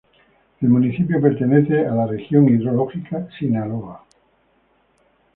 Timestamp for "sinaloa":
3.37-4.03